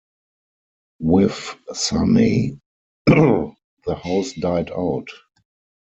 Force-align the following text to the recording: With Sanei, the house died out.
With 0.99 1.57
Sanei, 1.69 2.59
the 3.05 3.51
house 4.01 4.33
died 4.33 4.71
out. 4.71 5.09